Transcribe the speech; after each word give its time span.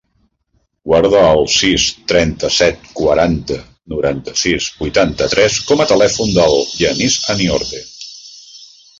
Guarda 0.91 1.19
el 1.31 1.41
sis, 1.55 1.83
trenta-set, 2.11 2.87
quaranta, 2.99 3.57
noranta-sis, 3.93 4.69
vuitanta-tres 4.79 5.59
com 5.67 5.83
a 5.85 5.87
telèfon 5.91 6.33
del 6.39 6.57
Yanis 6.81 7.19
Aniorte. 7.35 7.83